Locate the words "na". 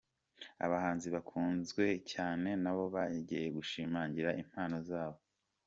2.63-2.71